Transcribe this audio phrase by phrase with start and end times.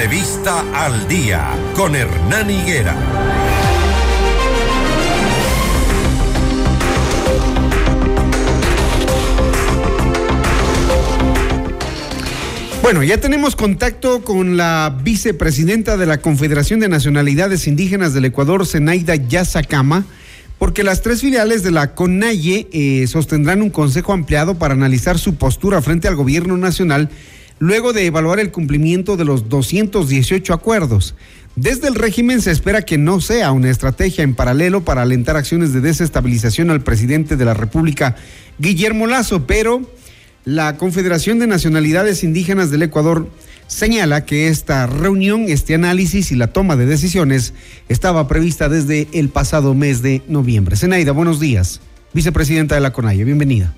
[0.00, 2.94] Entrevista al día con Hernán Higuera.
[12.80, 18.68] Bueno, ya tenemos contacto con la vicepresidenta de la Confederación de Nacionalidades Indígenas del Ecuador,
[18.68, 20.04] Zenaida Yazacama,
[20.60, 25.34] porque las tres filiales de la CONAIE eh, sostendrán un consejo ampliado para analizar su
[25.34, 27.10] postura frente al gobierno nacional
[27.58, 31.14] luego de evaluar el cumplimiento de los 218 acuerdos.
[31.56, 35.72] Desde el régimen se espera que no sea una estrategia en paralelo para alentar acciones
[35.72, 38.14] de desestabilización al presidente de la República,
[38.58, 39.82] Guillermo Lazo, pero
[40.44, 43.28] la Confederación de Nacionalidades Indígenas del Ecuador
[43.66, 47.54] señala que esta reunión, este análisis y la toma de decisiones
[47.88, 50.76] estaba prevista desde el pasado mes de noviembre.
[50.76, 51.80] Zenaida, buenos días.
[52.14, 53.74] Vicepresidenta de la CONAIE, bienvenida.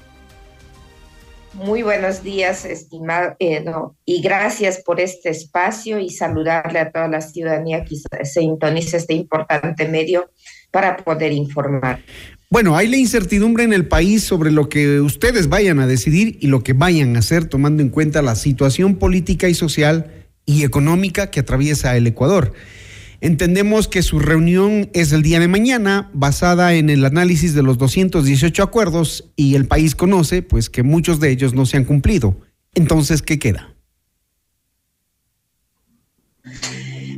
[1.60, 3.62] Muy buenos días, estimado, eh,
[4.06, 9.12] y gracias por este espacio y saludarle a toda la ciudadanía que se sintoniza este
[9.12, 10.30] importante medio
[10.70, 12.00] para poder informar.
[12.48, 16.46] Bueno, hay la incertidumbre en el país sobre lo que ustedes vayan a decidir y
[16.46, 20.10] lo que vayan a hacer tomando en cuenta la situación política y social
[20.46, 22.54] y económica que atraviesa el Ecuador.
[23.22, 27.76] Entendemos que su reunión es el día de mañana, basada en el análisis de los
[27.76, 32.34] 218 acuerdos y el país conoce pues que muchos de ellos no se han cumplido.
[32.74, 33.74] Entonces, ¿qué queda?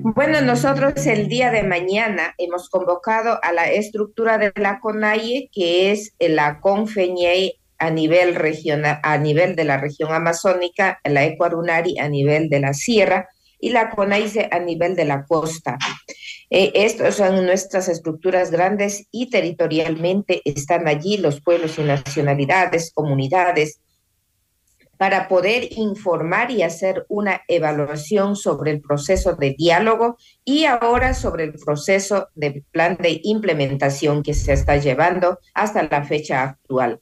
[0.00, 5.92] Bueno, nosotros el día de mañana hemos convocado a la estructura de la CONAIE, que
[5.92, 12.08] es la CONFEñe a nivel regional, a nivel de la región amazónica, la Ecuarunari a
[12.08, 13.28] nivel de la sierra
[13.62, 15.78] y la CONAICE a nivel de la costa.
[16.50, 23.80] Eh, estas son nuestras estructuras grandes y territorialmente están allí los pueblos y nacionalidades, comunidades,
[24.98, 31.44] para poder informar y hacer una evaluación sobre el proceso de diálogo y ahora sobre
[31.44, 37.00] el proceso del plan de implementación que se está llevando hasta la fecha actual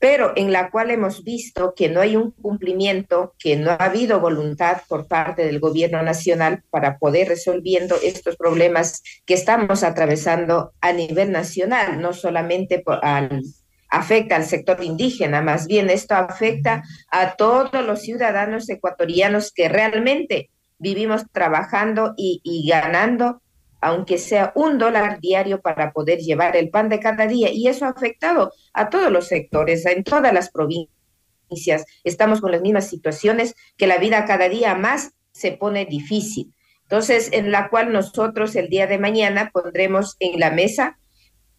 [0.00, 4.18] pero en la cual hemos visto que no hay un cumplimiento, que no ha habido
[4.18, 10.92] voluntad por parte del gobierno nacional para poder resolviendo estos problemas que estamos atravesando a
[10.92, 13.42] nivel nacional, no solamente por, al
[13.90, 20.50] afecta al sector indígena, más bien esto afecta a todos los ciudadanos ecuatorianos que realmente
[20.78, 23.42] vivimos trabajando y, ganando,
[23.80, 27.50] aunque sea un dólar diario para poder llevar el pan de cada día.
[27.50, 31.84] Y eso ha afectado a todos los sectores, en todas las provincias.
[32.04, 36.52] Estamos con las mismas situaciones que la vida cada día más se pone difícil.
[36.82, 40.98] Entonces, en la cual nosotros el día de mañana pondremos en la mesa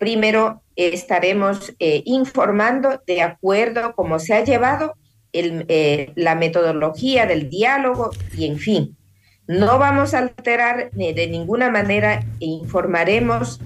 [0.01, 4.95] Primero estaremos eh, informando de acuerdo a cómo se ha llevado
[5.31, 8.97] eh, la metodología del diálogo y en fin.
[9.47, 13.59] No vamos a alterar ni de ninguna manera e informaremos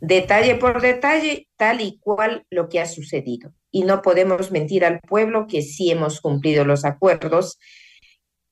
[0.00, 3.52] detalle por detalle tal y cual lo que ha sucedido.
[3.70, 7.58] Y no podemos mentir al pueblo que sí hemos cumplido los acuerdos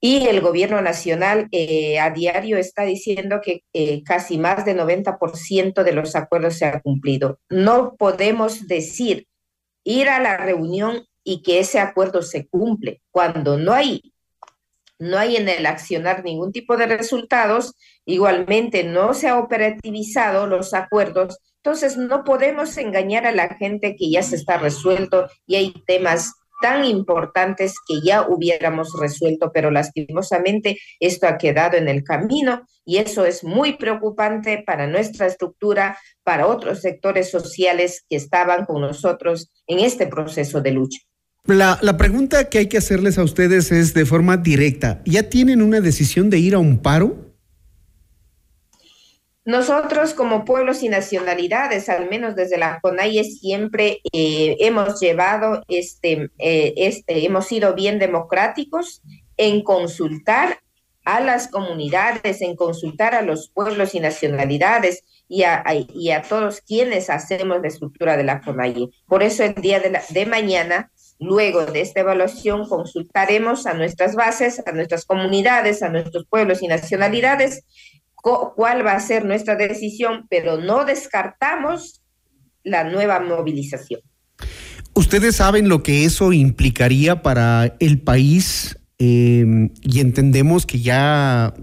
[0.00, 5.82] y el gobierno nacional eh, a diario está diciendo que eh, casi más del 90%
[5.82, 7.40] de los acuerdos se han cumplido.
[7.48, 9.26] No podemos decir
[9.82, 14.12] ir a la reunión y que ese acuerdo se cumple cuando no hay
[14.98, 20.74] no hay en el accionar ningún tipo de resultados, igualmente no se ha operativizado los
[20.74, 25.72] acuerdos, entonces no podemos engañar a la gente que ya se está resuelto y hay
[25.86, 32.62] temas tan importantes que ya hubiéramos resuelto, pero lastimosamente esto ha quedado en el camino
[32.84, 38.80] y eso es muy preocupante para nuestra estructura, para otros sectores sociales que estaban con
[38.80, 40.98] nosotros en este proceso de lucha.
[41.48, 45.62] La, la pregunta que hay que hacerles a ustedes es de forma directa, ¿ya tienen
[45.62, 47.16] una decisión de ir a un paro?
[49.46, 56.28] Nosotros como pueblos y nacionalidades, al menos desde la CONAIE, siempre eh, hemos llevado, este,
[56.36, 59.00] eh, este, hemos sido bien democráticos
[59.38, 60.58] en consultar
[61.06, 65.64] a las comunidades, en consultar a los pueblos y nacionalidades y a,
[65.94, 68.90] y a todos quienes hacemos la estructura de la CONAIE.
[69.06, 70.90] Por eso el día de, de mañana
[71.20, 76.68] Luego de esta evaluación consultaremos a nuestras bases, a nuestras comunidades, a nuestros pueblos y
[76.68, 77.64] nacionalidades
[78.54, 82.02] cuál va a ser nuestra decisión, pero no descartamos
[82.64, 84.00] la nueva movilización.
[84.94, 88.78] ¿Ustedes saben lo que eso implicaría para el país?
[88.98, 91.54] Em, y entendemos que ya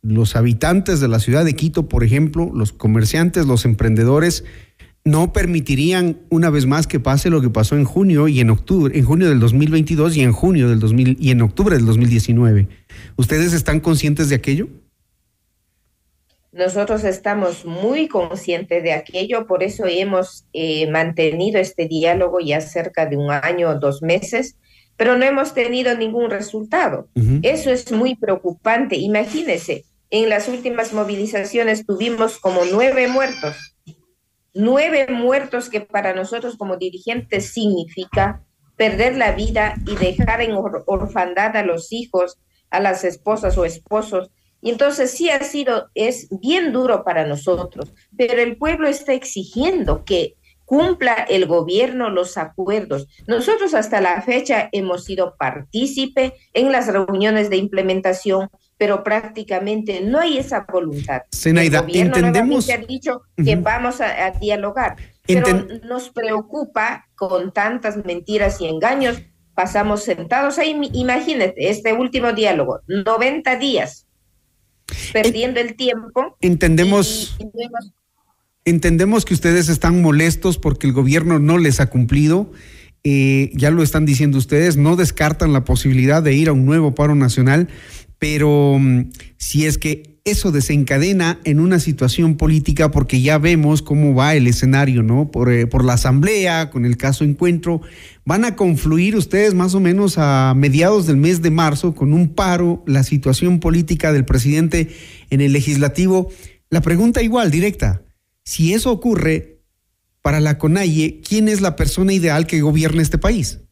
[0.00, 4.44] los habitantes de la ciudad de Quito, por ejemplo, los comerciantes, los emprendedores,
[5.04, 8.98] no permitirían una vez más que pase lo que pasó en junio y en octubre,
[8.98, 12.68] en junio del 2022 y en junio del 2000 y en octubre del 2019.
[13.16, 14.68] ¿Ustedes están conscientes de aquello?
[16.52, 23.06] Nosotros estamos muy conscientes de aquello, por eso hemos eh, mantenido este diálogo ya cerca
[23.06, 24.56] de un año o dos meses,
[24.96, 27.08] pero no hemos tenido ningún resultado.
[27.42, 28.94] Eso es muy preocupante.
[28.94, 33.73] Imagínense, en las últimas movilizaciones tuvimos como nueve muertos.
[34.54, 38.42] Nueve muertos que para nosotros como dirigentes significa
[38.76, 40.52] perder la vida y dejar en
[40.86, 42.38] orfandad a los hijos,
[42.70, 44.30] a las esposas o esposos
[44.64, 50.06] y entonces sí ha sido, es bien duro para nosotros, pero el pueblo está exigiendo
[50.06, 53.06] que cumpla el gobierno los acuerdos.
[53.26, 60.18] Nosotros hasta la fecha hemos sido partícipe en las reuniones de implementación, pero prácticamente no
[60.18, 61.22] hay esa voluntad.
[61.30, 62.68] Senaida, entendemos.
[62.70, 69.22] ha dicho que vamos a, dialogar, pero nos preocupa con tantas mentiras y engaños.
[69.54, 74.06] Pasamos sentados ahí, imagínate, este último diálogo, 90 días
[75.12, 76.36] perdiendo el tiempo.
[76.40, 77.36] Entendemos.
[78.66, 82.50] Entendemos que ustedes están molestos porque el gobierno no les ha cumplido.
[83.02, 86.94] Eh, ya lo están diciendo ustedes, no descartan la posibilidad de ir a un nuevo
[86.94, 87.68] paro nacional,
[88.24, 94.14] pero mm, si es que eso desencadena en una situación política porque ya vemos cómo
[94.14, 95.30] va el escenario, ¿no?
[95.30, 97.82] Por, eh, por la asamblea, con el caso encuentro,
[98.24, 102.30] van a confluir ustedes más o menos a mediados del mes de marzo con un
[102.30, 104.88] paro, la situación política del presidente
[105.28, 106.30] en el legislativo.
[106.70, 108.04] La pregunta igual, directa,
[108.42, 109.60] si eso ocurre
[110.22, 113.63] para la CONAIE, ¿quién es la persona ideal que gobierne este país?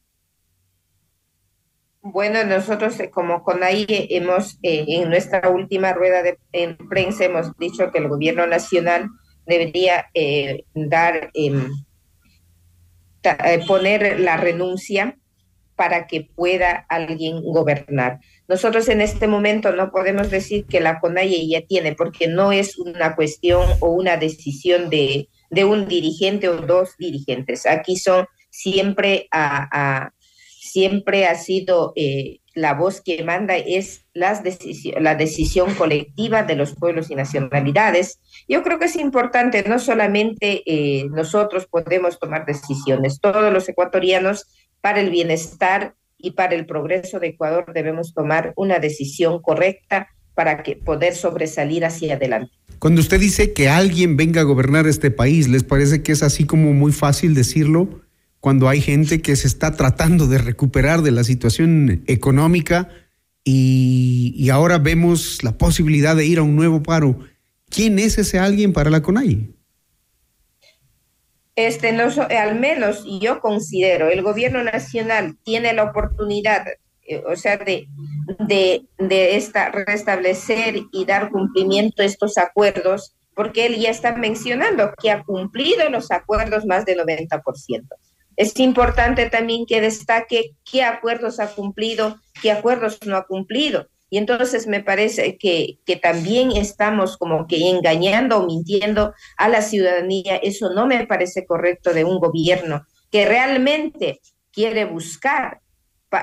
[2.05, 6.37] Bueno, nosotros eh, como CONAI hemos, eh, en nuestra última rueda de
[6.91, 9.09] prensa, hemos dicho que el gobierno nacional
[9.47, 11.71] debería eh, dar, em,
[13.69, 15.17] poner la renuncia
[15.77, 18.19] para que pueda alguien gobernar.
[18.49, 22.79] Nosotros en este momento no podemos decir que la CONAIE ya tiene, porque no es
[22.79, 27.65] una cuestión o una decisión de, de un dirigente o dos dirigentes.
[27.65, 30.11] Aquí son siempre a
[30.73, 34.43] siempre ha sido eh, la voz que manda es las
[35.01, 38.21] la decisión colectiva de los pueblos y nacionalidades.
[38.49, 44.47] Yo creo que es importante, no solamente eh, nosotros podemos tomar decisiones, todos los ecuatorianos
[44.81, 50.63] para el bienestar y para el progreso de Ecuador debemos tomar una decisión correcta para
[50.63, 52.53] que poder sobresalir hacia adelante.
[52.79, 56.47] Cuando usted dice que alguien venga a gobernar este país, ¿les parece que es así
[56.47, 58.01] como muy fácil decirlo?
[58.43, 62.89] Cuando hay gente que se está tratando de recuperar de la situación económica
[63.45, 67.21] y, ahora vemos la posibilidad de ir a un nuevo paro.
[67.71, 69.55] ¿Quién es ese alguien para la CONAI?
[71.55, 76.67] Este, no, al menos yo considero, el gobierno nacional tiene la oportunidad,
[77.07, 77.87] eh, o sea, de,
[78.41, 84.93] de, de esta, restablecer y dar cumplimiento a estos acuerdos, porque él ya está mencionando
[85.01, 87.87] que ha cumplido los acuerdos más del 90%.
[88.37, 93.89] Es importante también que destaque qué acuerdos ha cumplido, qué acuerdos no ha cumplido.
[94.13, 100.37] Y entonces me parece que, también estamos como que engañando o mintiendo a la ciudadanía.
[100.37, 104.21] Eso no me parece correcto de un gobierno que realmente
[104.53, 105.63] quiere buscar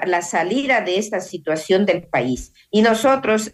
[0.05, 2.53] la salida de esta situación del país.
[2.69, 3.53] Y nosotros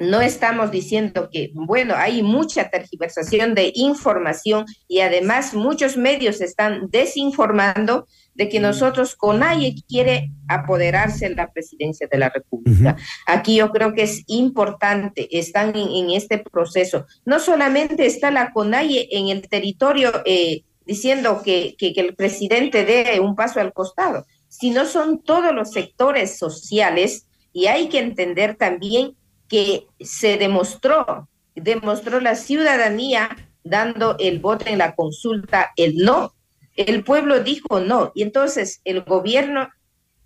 [0.00, 6.88] no estamos diciendo que, bueno, hay mucha tergiversación de información y además muchos medios están
[6.90, 12.96] desinformando de que nosotros, CONAIE quiere apoderarse de la presidencia de la República.
[13.26, 17.04] Aquí yo creo que es importante, están en, este proceso.
[17.26, 23.20] No solamente está la CONAIE en el territorio eh, diciendo que, que el presidente dé
[23.20, 29.16] un paso al costado, sino son todos los sectores sociales y hay que entender también
[29.50, 36.32] que se demostró, demostró la ciudadanía dando el voto en la consulta, el no.
[36.76, 38.12] El pueblo dijo no.
[38.14, 39.68] Y entonces el gobierno,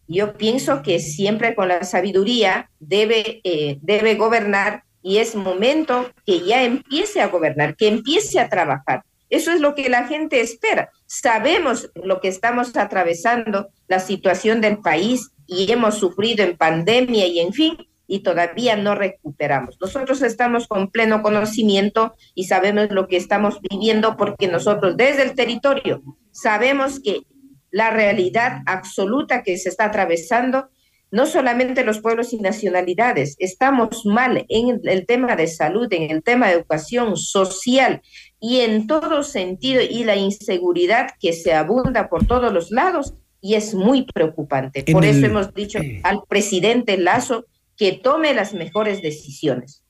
[0.06, 6.40] yo pienso que siempre con la sabiduría debe, eh, debe gobernar y es momento que
[6.40, 9.04] ya empiece a gobernar, que empiece a trabajar.
[9.30, 10.90] Eso es lo que la gente espera.
[11.06, 17.40] Sabemos lo que estamos atravesando, la situación del país y hemos sufrido en pandemia y
[17.40, 19.76] en fin, y todavía no recuperamos.
[19.80, 25.34] Nosotros estamos con pleno conocimiento y sabemos lo que estamos viviendo porque nosotros desde el
[25.34, 27.22] territorio sabemos que
[27.70, 30.68] la realidad absoluta que se está atravesando,
[31.10, 36.22] no solamente los pueblos y nacionalidades, estamos mal en el tema de salud, en el
[36.22, 38.02] tema de educación social
[38.40, 43.54] y en todo sentido y la inseguridad que se abunda por todos los lados y
[43.54, 44.84] es muy preocupante.
[44.90, 47.46] Por eso hemos dicho al presidente Lazo
[47.76, 49.84] que tome las mejores decisiones.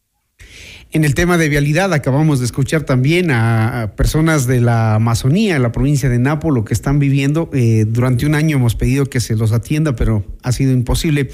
[0.93, 5.73] En el tema de vialidad, acabamos de escuchar también a, personas de la Amazonía, la
[5.73, 7.51] provincia de Napo, lo que están viviendo.
[7.53, 11.31] Eh, durante un año hemos pedido que se los atienda, pero ha sido imposible.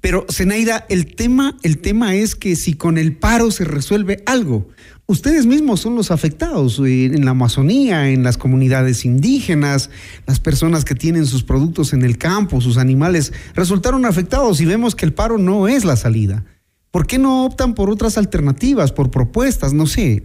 [0.00, 4.68] Pero, Zenaida, el tema, el tema es que si con el paro se resuelve algo,
[5.06, 9.90] ustedes mismos son los afectados eh, en la Amazonía, en las comunidades indígenas,
[10.26, 14.94] las personas que tienen sus productos en el campo, sus animales, resultaron afectados y vemos
[14.94, 16.44] que el paro no es la salida.
[16.92, 20.24] ¿Por qué no optan por otras alternativas, por propuestas, no sé,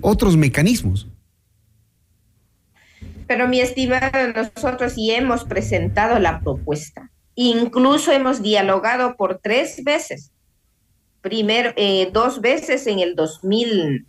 [0.00, 1.06] otros mecanismos?
[3.26, 7.10] Pero mi estimado, nosotros sí hemos presentado la propuesta.
[7.34, 10.32] Incluso hemos dialogado por tres veces.
[11.20, 14.06] Primero, eh, dos veces en el 2000.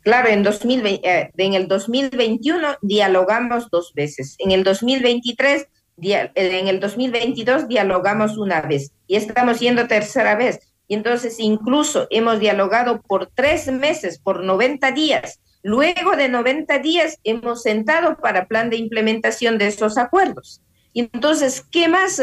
[0.00, 4.34] Claro, en, 2020, eh, en el 2021 dialogamos dos veces.
[4.40, 5.68] En el 2023
[6.02, 10.58] en el 2022 dialogamos una vez y estamos yendo tercera vez.
[10.88, 15.40] Y entonces incluso hemos dialogado por tres meses, por 90 días.
[15.62, 20.60] Luego de 90 días hemos sentado para plan de implementación de esos acuerdos.
[20.92, 22.20] Y entonces, ¿qué más?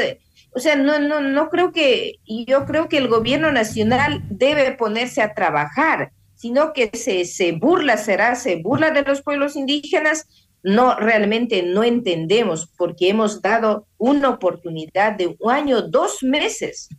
[0.51, 5.21] O sea, no, no, no creo que, yo creo que el gobierno nacional debe ponerse
[5.21, 10.27] a trabajar, sino que se, se burla, será, se burla de los pueblos indígenas,
[10.63, 16.89] no realmente no entendemos porque hemos dado una oportunidad de un año, dos meses.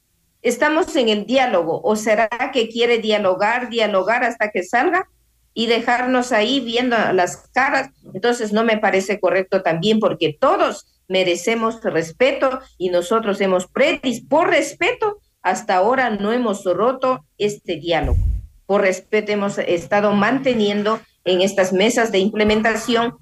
[0.43, 5.09] Estamos en el diálogo o será que quiere dialogar, dialogar hasta que salga
[5.53, 7.91] y dejarnos ahí viendo las caras.
[8.15, 14.49] Entonces no me parece correcto también porque todos merecemos respeto y nosotros hemos predis por
[14.49, 18.19] respeto hasta ahora no hemos roto este diálogo.
[18.67, 23.17] Por respeto hemos estado manteniendo en estas mesas de implementación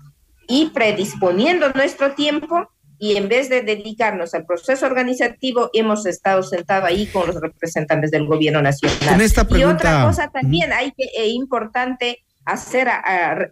[0.49, 6.89] y predisponiendo nuestro tiempo y en vez de dedicarnos al proceso organizativo, hemos estado sentados
[6.89, 9.23] ahí con los representantes del gobierno nacional.
[9.51, 12.89] Y otra cosa también hay que eh, importante hacer,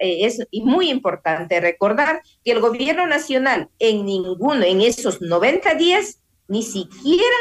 [0.00, 6.18] eh, es muy importante recordar que el gobierno nacional en ninguno, en esos 90 días,
[6.48, 7.36] ni siquiera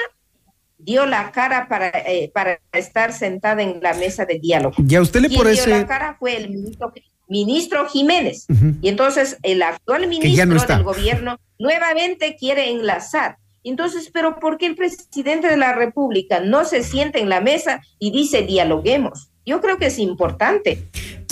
[0.77, 4.75] dio la cara para, eh, para estar sentada en la mesa de diálogo.
[4.79, 6.91] Ya usted le por dio la cara fue el ministro
[7.27, 8.45] ministro Jiménez.
[8.81, 13.37] Y entonces el actual ministro del gobierno nuevamente quiere enlazar.
[13.63, 17.81] Entonces, pero ¿por qué el presidente de la República no se siente en la mesa
[17.97, 19.29] y dice dialoguemos?
[19.45, 20.83] Yo creo que es importante.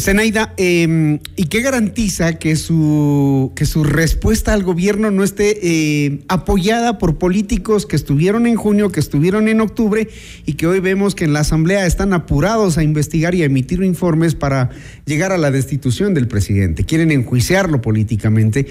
[0.03, 6.19] Zenaida, em, ¿y qué garantiza que su, que su respuesta al gobierno no esté eh,
[6.27, 10.09] apoyada por políticos que estuvieron en junio, que estuvieron en octubre
[10.45, 13.81] y que hoy vemos que en la Asamblea están apurados a investigar y a emitir
[13.81, 14.71] informes para
[15.05, 16.83] llegar a la destitución del presidente?
[16.83, 18.67] Quieren enjuiciarlo políticamente.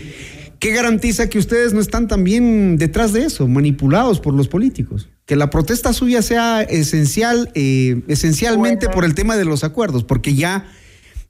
[0.59, 5.09] ¿Qué garantiza que ustedes no están también detrás de eso, manipulados por los políticos?
[5.25, 10.35] Que la protesta suya sea esencial, eh, esencialmente por el tema de los acuerdos, porque
[10.35, 10.67] ya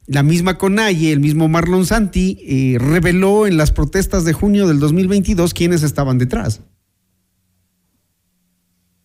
[0.07, 4.81] la misma Conalle, el mismo Marlon Santi, eh, reveló en las protestas de junio del
[4.81, 6.61] 2022 quiénes estaban detrás.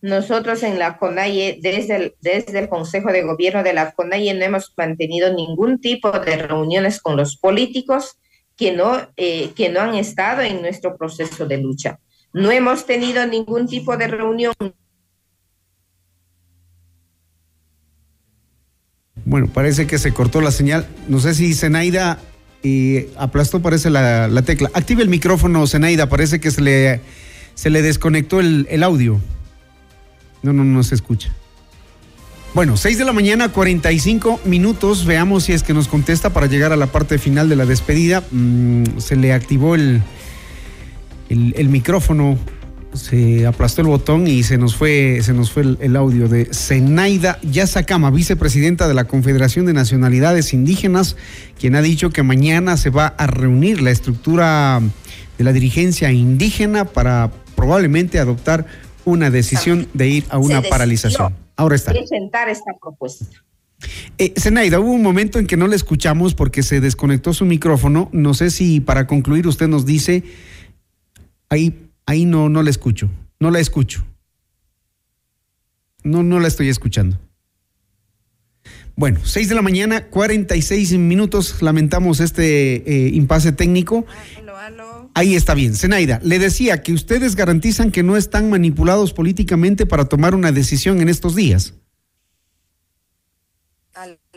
[0.00, 2.14] Nosotros en la CONAIE, desde
[2.60, 7.16] el, Consejo de Gobierno de la CONAIE, no hemos mantenido ningún tipo de reuniones con
[7.16, 8.16] los políticos
[8.56, 11.98] que no, eh, que no han estado en nuestro proceso de lucha.
[12.32, 14.54] No hemos tenido ningún tipo de reunión.
[19.28, 20.86] Bueno, parece que se cortó la señal.
[21.06, 22.18] No sé si Zenaida
[22.62, 24.70] eh, aplastó, parece la, tecla.
[24.72, 26.08] Active el micrófono, Zenaida.
[26.08, 27.02] Parece que se le,
[27.54, 29.20] se le desconectó el, el audio.
[30.42, 31.30] No, no, no se escucha.
[32.54, 35.04] Bueno, 6 de la mañana, 45 minutos.
[35.04, 38.24] Veamos si es que nos contesta para llegar a la parte final de la despedida.
[38.30, 40.02] Mm, se le activó el,
[41.28, 42.38] el, micrófono,
[42.92, 47.38] se aplastó el botón y se nos fue, se nos fue el, audio de Zenaida
[47.42, 51.16] Yazakama, vicepresidenta de la Confederación de Nacionalidades Indígenas,
[51.58, 54.80] quien ha dicho que mañana se va a reunir la estructura
[55.36, 58.66] de la dirigencia indígena para probablemente adoptar
[59.04, 61.34] una decisión de ir a una paralización.
[61.56, 61.92] Ahora está.
[61.92, 63.26] Presentar esta propuesta.
[64.18, 68.08] Eh, Zenaida, hubo un momento en que no le escuchamos porque se desconectó su micrófono.
[68.12, 70.24] No sé si para concluir usted nos dice,
[71.48, 74.02] ahí, ahí no, no la escucho, no la escucho.
[76.02, 77.20] No, no la estoy escuchando.
[78.96, 81.60] Bueno, 6 de la mañana, 46 minutos.
[81.60, 84.06] Lamentamos este eh, impasse técnico.
[85.12, 85.74] Ahí está bien.
[85.74, 91.02] Zenaida, le decía que ustedes garantizan que no están manipulados políticamente para tomar una decisión
[91.02, 91.74] en estos días.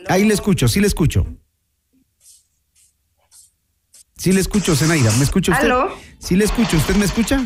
[0.08, 1.26] Ahí le escucho, sí le escucho.
[4.18, 5.10] Sí le escucho, Zenaida.
[5.16, 5.64] ¿Me escucha usted?
[5.64, 5.96] ¿Aló?
[6.18, 6.76] Sí le escucho.
[6.76, 7.42] ¿Usted me escucha?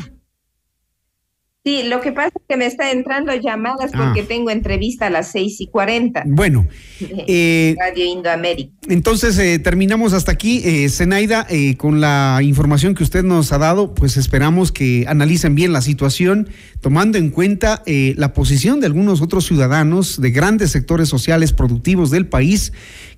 [1.66, 4.04] Sí, lo que pasa es que me está entrando llamadas Ah.
[4.04, 6.68] porque tengo entrevista a las seis y cuarenta Bueno,
[7.26, 8.70] eh, Radio Indoamérica.
[8.88, 10.62] entonces eh, terminamos hasta aquí.
[10.64, 15.56] Eh, Zenaida, eh, con la información que usted nos ha dado, pues esperamos que analicen
[15.56, 16.48] bien la situación,
[16.80, 22.12] tomando en cuenta eh, la posición de algunos otros ciudadanos de grandes sectores sociales productivos
[22.12, 22.72] del país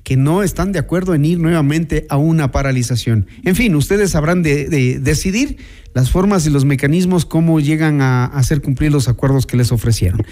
[0.04, 3.26] que no están de acuerdo en ir nuevamente a una paralización.
[3.44, 5.58] En fin, ustedes sabrán de, de decidir
[5.98, 10.24] las formas y los mecanismos cómo llegan a hacer cumplir los acuerdos que les ofrecieron.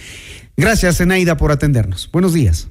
[0.56, 2.08] Gracias, Zenaida, por atendernos.
[2.12, 2.68] Buenos días.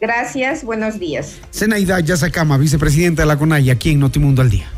[0.00, 1.40] Gracias, buenos días.
[1.52, 4.70] Zenaida Yazacama, vicepresidenta de la CONAI, aquí en Notimundo al Día.